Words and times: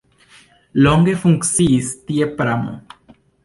Longe 0.85 1.13
funkciis 1.25 1.95
tie 2.11 2.31
pramo. 2.41 2.77